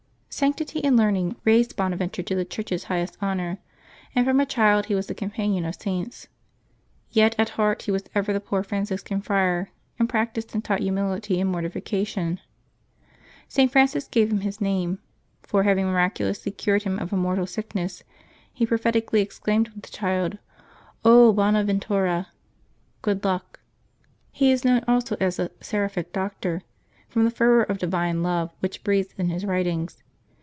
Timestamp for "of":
5.65-5.75, 16.97-17.13, 19.67-19.81, 27.63-27.77